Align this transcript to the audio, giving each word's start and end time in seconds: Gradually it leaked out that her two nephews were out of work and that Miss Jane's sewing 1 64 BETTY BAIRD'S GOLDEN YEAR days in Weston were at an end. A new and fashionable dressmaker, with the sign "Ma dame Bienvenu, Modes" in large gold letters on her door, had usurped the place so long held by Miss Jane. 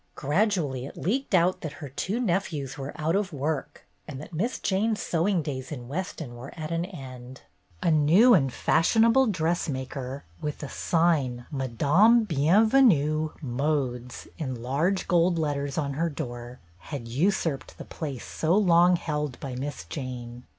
Gradually 0.15 0.87
it 0.87 0.97
leaked 0.97 1.35
out 1.35 1.61
that 1.61 1.73
her 1.73 1.87
two 1.89 2.19
nephews 2.19 2.75
were 2.75 2.91
out 2.95 3.15
of 3.15 3.31
work 3.31 3.85
and 4.07 4.19
that 4.19 4.33
Miss 4.33 4.57
Jane's 4.57 4.99
sewing 4.99 5.43
1 5.43 5.45
64 5.45 5.45
BETTY 5.45 5.53
BAIRD'S 5.53 5.77
GOLDEN 5.77 5.85
YEAR 5.85 6.01
days 6.01 6.21
in 6.23 6.31
Weston 6.31 6.35
were 6.37 6.59
at 6.59 6.71
an 6.71 6.85
end. 6.85 7.41
A 7.83 7.91
new 7.91 8.33
and 8.33 8.51
fashionable 8.51 9.27
dressmaker, 9.27 10.23
with 10.41 10.57
the 10.57 10.69
sign 10.69 11.45
"Ma 11.51 11.67
dame 11.67 12.25
Bienvenu, 12.25 13.33
Modes" 13.43 14.27
in 14.39 14.59
large 14.63 15.07
gold 15.07 15.37
letters 15.37 15.77
on 15.77 15.93
her 15.93 16.09
door, 16.09 16.59
had 16.79 17.07
usurped 17.07 17.77
the 17.77 17.85
place 17.85 18.25
so 18.25 18.57
long 18.57 18.95
held 18.95 19.39
by 19.39 19.53
Miss 19.55 19.83
Jane. 19.85 20.45